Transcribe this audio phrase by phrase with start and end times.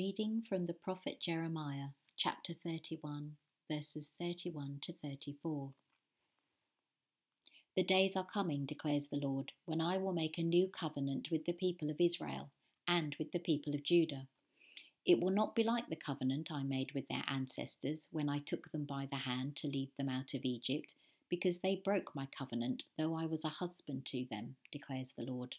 [0.00, 3.32] reading from the prophet Jeremiah, chapter 31,
[3.70, 5.74] verses 31 to 34.
[7.76, 11.44] The days are coming, declares the Lord, when I will make a new covenant with
[11.44, 12.48] the people of Israel
[12.88, 14.26] and with the people of Judah.
[15.04, 18.72] It will not be like the covenant I made with their ancestors when I took
[18.72, 20.94] them by the hand to lead them out of Egypt,
[21.28, 25.56] because they broke my covenant, though I was a husband to them, declares the Lord.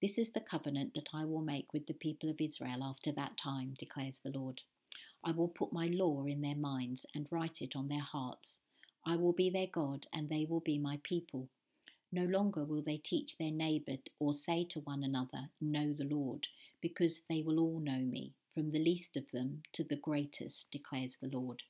[0.00, 3.36] This is the covenant that I will make with the people of Israel after that
[3.36, 4.60] time, declares the Lord.
[5.24, 8.60] I will put my law in their minds and write it on their hearts.
[9.04, 11.48] I will be their God, and they will be my people.
[12.12, 16.46] No longer will they teach their neighbour or say to one another, Know the Lord,
[16.80, 21.16] because they will all know me, from the least of them to the greatest, declares
[21.20, 21.64] the Lord.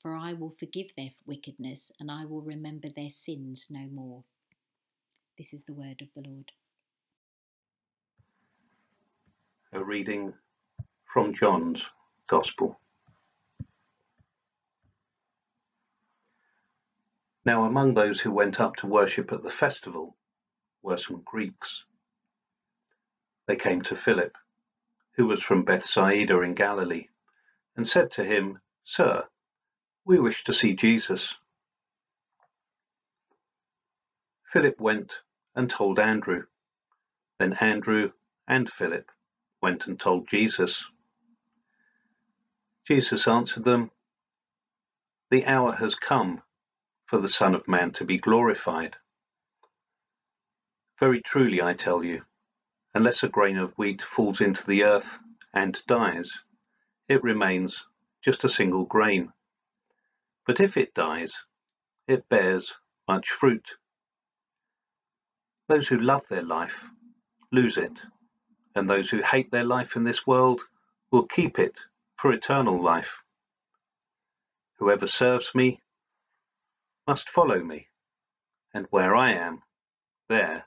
[0.00, 4.24] For I will forgive their wickedness, and I will remember their sins no more.
[5.36, 6.52] This is the word of the Lord.
[9.70, 10.32] A reading
[11.04, 11.84] from John's
[12.26, 12.80] Gospel.
[17.44, 20.16] Now, among those who went up to worship at the festival
[20.82, 21.84] were some Greeks.
[23.46, 24.38] They came to Philip,
[25.16, 27.08] who was from Bethsaida in Galilee,
[27.76, 29.28] and said to him, Sir,
[30.06, 31.34] we wish to see Jesus.
[34.50, 35.12] Philip went
[35.54, 36.44] and told Andrew.
[37.38, 38.12] Then Andrew
[38.46, 39.10] and Philip
[39.60, 40.84] went and told Jesus.
[42.86, 43.90] Jesus answered them,
[45.30, 46.42] The hour has come
[47.06, 48.96] for the Son of Man to be glorified.
[51.00, 52.22] Very truly I tell you,
[52.94, 55.18] unless a grain of wheat falls into the earth
[55.54, 56.32] and dies,
[57.08, 57.84] it remains
[58.24, 59.32] just a single grain.
[60.46, 61.32] But if it dies,
[62.06, 62.72] it bears
[63.06, 63.76] much fruit.
[65.68, 66.84] Those who love their life
[67.52, 68.00] lose it
[68.78, 70.62] and those who hate their life in this world
[71.10, 71.76] will keep it
[72.16, 73.18] for eternal life.
[74.78, 75.82] Whoever serves me
[77.06, 77.88] must follow me,
[78.72, 79.62] and where I am,
[80.28, 80.64] there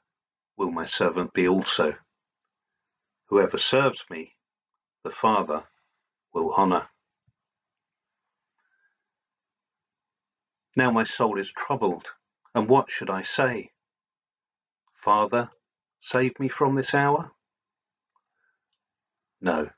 [0.58, 1.96] will my servant be also.
[3.28, 4.36] Whoever serves me,
[5.04, 5.64] the Father
[6.34, 6.90] will honour.
[10.76, 12.12] Now my soul is troubled,
[12.54, 13.72] and what should I say?
[14.94, 15.50] Father,
[16.02, 17.32] save me from this hour?
[19.42, 19.70] No,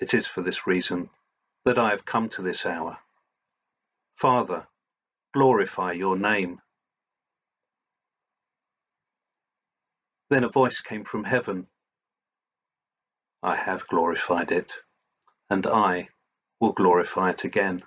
[0.00, 1.10] it is for this reason
[1.64, 2.98] that I have come to this hour.
[4.16, 4.66] Father,
[5.34, 6.60] glorify your name.
[10.30, 11.66] Then a voice came from heaven.
[13.42, 14.72] I have glorified it,
[15.50, 16.08] and I
[16.60, 17.82] will glorify it again.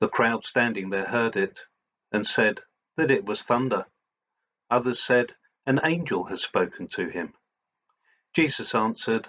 [0.00, 1.60] The crowd standing there heard it,
[2.12, 2.60] and said
[2.96, 3.86] that it was thunder.
[4.70, 5.34] Others said,
[5.66, 7.34] An angel has spoken to him.
[8.34, 9.28] Jesus answered,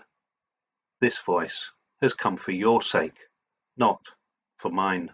[1.00, 1.72] this voice
[2.02, 3.18] has come for your sake,
[3.78, 4.02] not
[4.58, 5.12] for mine.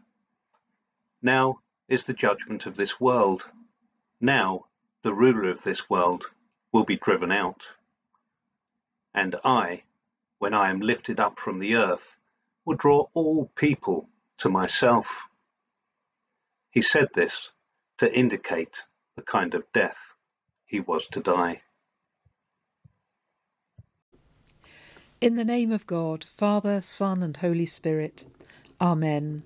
[1.21, 3.43] Now is the judgment of this world.
[4.19, 4.65] Now
[5.03, 6.25] the ruler of this world
[6.71, 7.67] will be driven out.
[9.13, 9.83] And I,
[10.39, 12.15] when I am lifted up from the earth,
[12.65, 15.23] will draw all people to myself.
[16.69, 17.49] He said this
[17.97, 18.75] to indicate
[19.15, 19.97] the kind of death
[20.65, 21.61] he was to die.
[25.21, 28.25] In the name of God, Father, Son, and Holy Spirit.
[28.81, 29.43] Amen.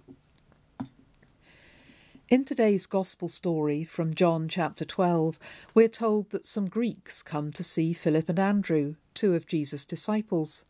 [2.29, 5.37] In today's Gospel story from John chapter 12,
[5.73, 10.63] we're told that some Greeks come to see Philip and Andrew, two of Jesus' disciples.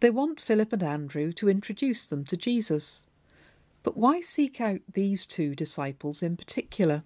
[0.00, 3.06] They want Philip and Andrew to introduce them to Jesus.
[3.84, 7.04] But why seek out these two disciples in particular?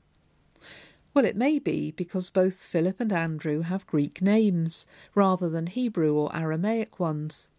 [1.13, 6.15] Well, it may be because both Philip and Andrew have Greek names rather than Hebrew
[6.15, 7.51] or Aramaic ones.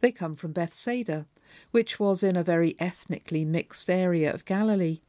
[0.00, 1.26] They come from Bethsaida,
[1.70, 5.00] which was in a very ethnically mixed area of Galilee.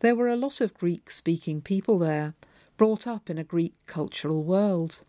[0.00, 2.34] There were a lot of Greek speaking people there,
[2.78, 5.00] brought up in a Greek cultural world.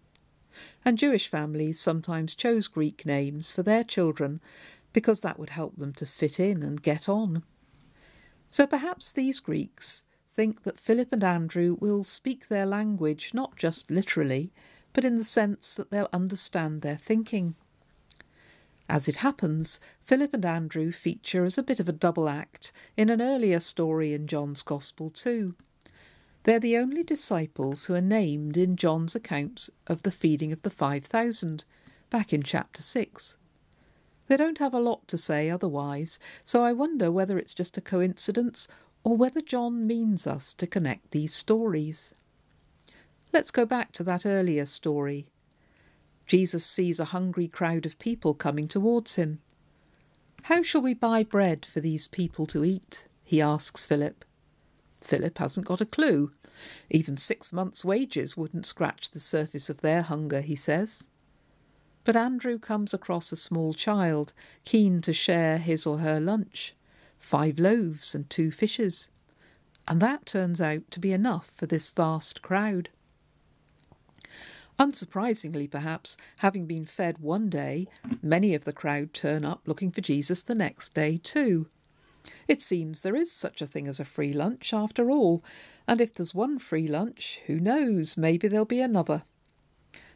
[0.83, 4.41] And Jewish families sometimes chose Greek names for their children
[4.91, 7.43] because that would help them to fit in and get on.
[8.49, 10.03] So perhaps these Greeks
[10.39, 14.53] think that Philip and Andrew will speak their language not just literally,
[14.93, 17.55] but in the sense that they'll understand their thinking.
[18.87, 23.09] As it happens, Philip and Andrew feature as a bit of a double act in
[23.09, 25.55] an earlier story in John's Gospel, too.
[26.43, 30.69] They're the only disciples who are named in John's account of the feeding of the
[30.69, 31.65] 5,000,
[32.09, 33.35] back in chapter 6.
[34.29, 37.81] They don't have a lot to say otherwise, so I wonder whether it's just a
[37.81, 38.69] coincidence
[39.03, 42.13] or whether John means us to connect these stories.
[43.31, 45.27] Let's go back to that earlier story.
[46.25, 49.39] Jesus sees a hungry crowd of people coming towards him.
[50.43, 53.07] How shall we buy bread for these people to eat?
[53.23, 54.25] he asks Philip.
[55.01, 56.31] Philip hasn't got a clue.
[56.89, 61.07] Even six months' wages wouldn't scratch the surface of their hunger, he says.
[62.03, 64.33] But Andrew comes across a small child,
[64.65, 66.75] keen to share his or her lunch
[67.19, 69.09] five loaves and two fishes.
[69.87, 72.89] And that turns out to be enough for this vast crowd.
[74.79, 77.87] Unsurprisingly, perhaps, having been fed one day,
[78.21, 81.67] many of the crowd turn up looking for Jesus the next day too.
[82.47, 85.43] It seems there is such a thing as a free lunch after all,
[85.87, 89.23] and if there's one free lunch, who knows, maybe there'll be another.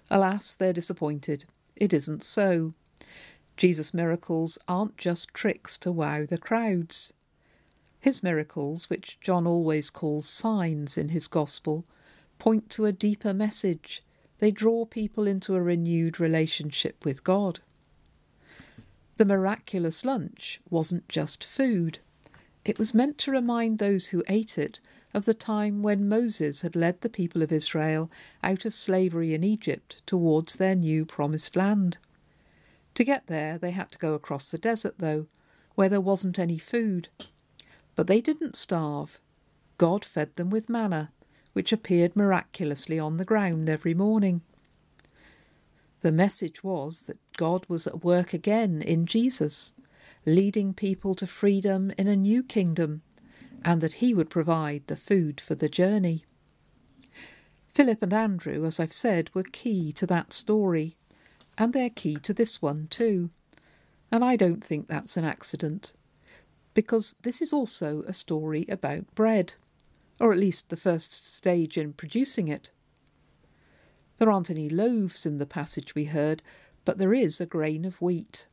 [0.10, 1.46] Alas, they're disappointed.
[1.76, 2.74] It isn't so.
[3.56, 7.14] Jesus' miracles aren't just tricks to wow the crowds.
[8.00, 11.86] His miracles, which John always calls signs in his Gospel,
[12.40, 14.04] point to a deeper message
[14.40, 17.62] they draw people into a renewed relationship with God.
[19.16, 22.00] The miraculous lunch wasn't just food.
[22.66, 24.80] It was meant to remind those who ate it
[25.14, 28.10] of the time when Moses had led the people of Israel
[28.42, 31.98] out of slavery in Egypt towards their new promised land.
[32.96, 35.28] To get there, they had to go across the desert, though,
[35.76, 37.10] where there wasn't any food.
[37.96, 39.20] But they didn't starve.
[39.78, 41.12] God fed them with manna,
[41.54, 44.42] which appeared miraculously on the ground every morning.
[46.02, 49.74] The message was that God was at work again in Jesus,
[50.26, 53.02] leading people to freedom in a new kingdom,
[53.64, 56.26] and that he would provide the food for the journey.
[57.70, 60.98] Philip and Andrew, as I've said, were key to that story,
[61.58, 63.30] and they're key to this one too.
[64.12, 65.94] And I don't think that's an accident,
[66.74, 69.54] because this is also a story about bread
[70.20, 72.72] or at least the first stage in producing it.
[74.18, 76.42] There aren't any loaves in the passage we heard,
[76.86, 78.48] but there is a grain of wheat.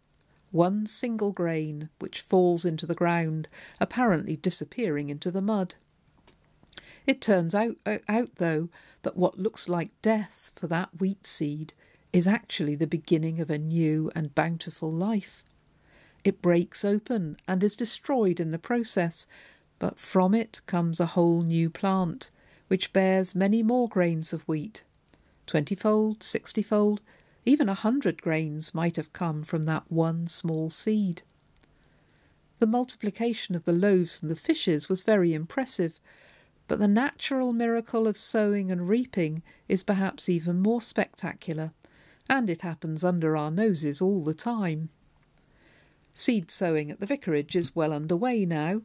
[0.50, 3.46] One single grain which falls into the ground,
[3.78, 5.74] apparently disappearing into the mud.
[7.06, 8.68] It turns out, uh, out, though,
[9.02, 11.72] that what looks like death for that wheat seed
[12.12, 15.44] is actually the beginning of a new and bountiful life.
[16.24, 19.26] It breaks open and is destroyed in the process,
[19.78, 22.30] but from it comes a whole new plant,
[22.68, 24.84] which bears many more grains of wheat.
[25.46, 27.00] Twentyfold, sixtyfold,
[27.46, 31.22] even a hundred grains might have come from that one small seed.
[32.58, 35.98] The multiplication of the loaves and the fishes was very impressive,
[36.68, 41.72] but the natural miracle of sowing and reaping is perhaps even more spectacular,
[42.30, 44.88] and it happens under our noses all the time.
[46.14, 48.80] Seed sowing at the vicarage is well under way now,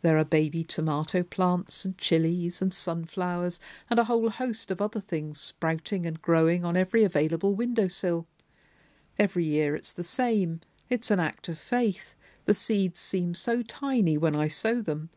[0.00, 3.58] there are baby tomato plants and chilies and sunflowers
[3.90, 8.26] and a whole host of other things sprouting and growing on every available windowsill.
[9.18, 10.60] Every year it's the same.
[10.88, 12.14] It's an act of faith.
[12.46, 15.10] The seeds seem so tiny when I sow them,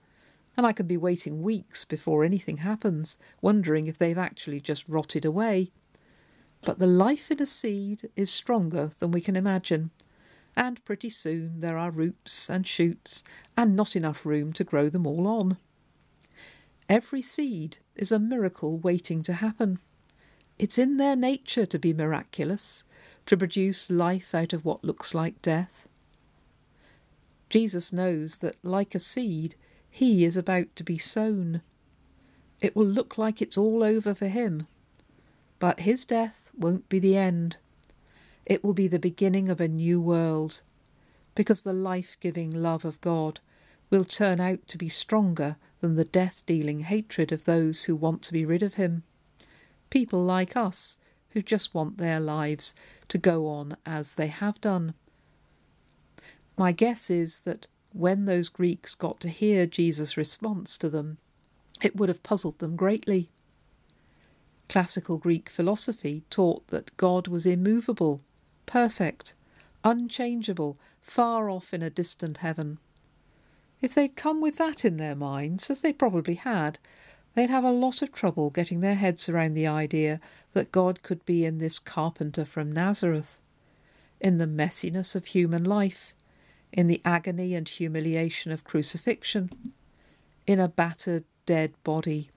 [0.58, 5.24] and I can be waiting weeks before anything happens, wondering if they've actually just rotted
[5.24, 5.72] away.
[6.64, 9.90] But the life in a seed is stronger than we can imagine,
[10.56, 13.24] and pretty soon there are roots and shoots
[13.58, 15.58] and not enough room to grow them all on.
[16.88, 19.80] Every seed is a miracle waiting to happen.
[20.60, 22.84] It's in their nature to be miraculous,
[23.26, 25.88] to produce life out of what looks like death.
[27.50, 29.56] Jesus knows that, like a seed,
[29.90, 31.62] he is about to be sown.
[32.60, 34.68] It will look like it's all over for him,
[35.60, 37.58] but his death won't be the end.
[38.46, 40.62] It will be the beginning of a new world,
[41.36, 43.40] because the life giving love of God
[43.90, 48.22] will turn out to be stronger than the death dealing hatred of those who want
[48.24, 49.04] to be rid of him.
[49.90, 50.98] People like us
[51.32, 52.74] who just want their lives
[53.10, 54.94] to go on as they have done.
[56.58, 61.18] My guess is that when those Greeks got to hear Jesus' response to them,
[61.82, 63.30] it would have puzzled them greatly.
[64.72, 68.22] Classical Greek philosophy taught that God was immovable
[68.66, 69.34] perfect,
[69.84, 72.78] unchangeable, far off in a distant heaven.
[73.82, 76.80] If they'd come with that in their minds, as they probably had,
[77.36, 80.22] they'd have a lot of trouble getting their heads around the idea
[80.54, 83.40] that God could be in this carpenter from Nazareth,
[84.22, 86.14] in the messiness of human life,
[86.72, 89.50] in the agony and humiliation of crucifixion,
[90.48, 92.30] in a battered, dead body.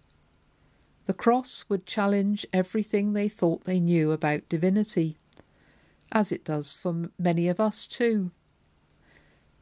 [1.05, 5.17] The cross would challenge everything they thought they knew about divinity
[6.13, 8.31] as it does for many of us too.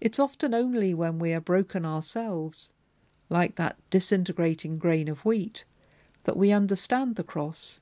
[0.01, 2.73] It's often only when we are broken ourselves,
[3.29, 5.65] like that disintegrating grain of wheat,
[6.25, 7.81] that we understand the cross.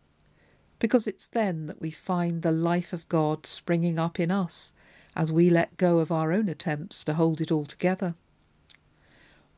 [0.80, 4.72] because it's then that we find the life of God springing up in us
[5.14, 8.14] as we let go of our own attempts to hold it all together.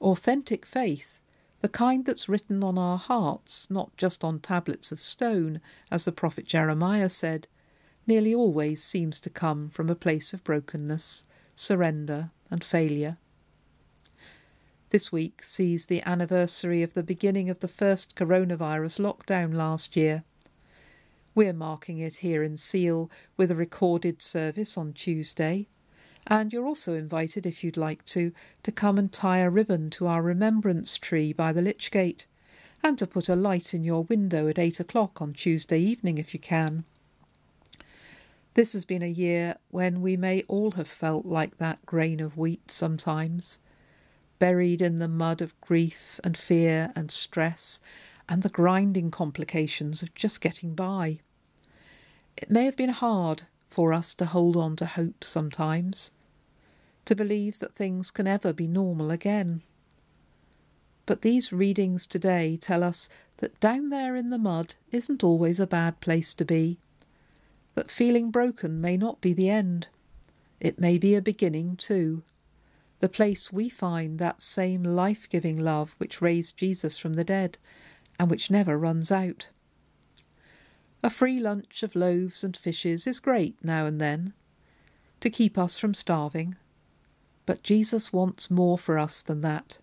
[0.01, 1.21] Authentic faith,
[1.63, 5.61] the kind that's written on our hearts, not just on tablets of stone,
[5.93, 7.47] as the prophet Jeremiah said,
[8.05, 11.23] nearly always seems to come from a place of brokenness,
[11.55, 13.17] surrender, and failure.
[14.91, 20.25] This week sees the anniversary of the beginning of the first coronavirus lockdown last year.
[21.33, 25.69] We're marking it here in Seal with a recorded service on Tuesday,
[26.27, 30.07] and you're also invited, if you'd like to, to come and tie a ribbon to
[30.07, 32.27] our remembrance tree by the Lich Gate,
[32.83, 36.35] and to put a light in your window at eight o'clock on Tuesday evening if
[36.35, 36.85] you can.
[38.55, 42.37] This has been a year when we may all have felt like that grain of
[42.37, 43.59] wheat sometimes,
[44.39, 47.81] buried in the mud of grief and fear and stress
[48.29, 51.21] and the grinding complications of just getting by.
[52.37, 56.11] It may have been hard for us to hold on to hope sometimes,
[57.07, 59.63] to believe that things can ever be normal again.
[61.07, 65.67] But these readings today tell us that down there in the mud isn't always a
[65.67, 66.79] bad place to be,
[67.75, 69.89] that feeling broken may not be the end.
[70.61, 72.23] It may be a beginning too,
[73.01, 77.57] the place we find that same life giving love which raised Jesus from the dead
[78.19, 79.49] and which never runs out.
[81.03, 84.35] A free lunch of loaves and fishes is great now and then,
[85.21, 86.57] to keep us from starving.
[87.45, 89.79] But Jesus wants more for us than that.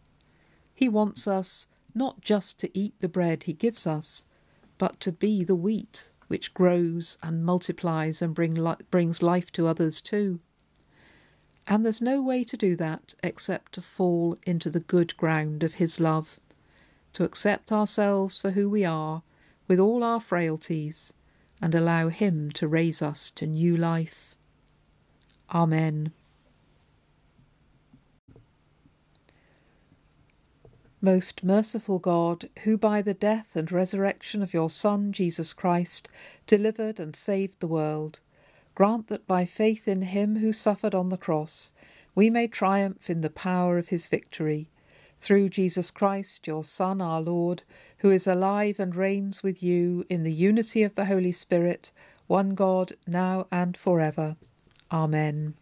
[0.73, 4.23] He wants us not just to eat the bread he gives us,
[4.77, 9.67] but to be the wheat which grows and multiplies and bring li- brings life to
[9.67, 10.39] others too.
[11.67, 15.75] And there's no way to do that except to fall into the good ground of
[15.75, 16.39] his love
[17.13, 19.23] to accept ourselves for who we are,
[19.69, 21.13] with all our frailties,
[21.61, 24.35] and allow Him to raise us to new life.
[25.53, 26.11] Amen.
[31.01, 36.09] Most merciful God, who by the death and resurrection of your Son, Jesus Christ,
[36.45, 38.19] delivered and saved the world,
[38.75, 41.71] grant that by faith in him who suffered on the cross,
[42.15, 44.69] we may triumph in the power of his victory
[45.19, 47.63] through Jesus Christ, your Son, our Lord,
[47.99, 51.91] who is alive and reigns with you in the unity of the Holy Spirit,
[52.27, 54.35] one God, now and forever.
[54.91, 55.55] Amen.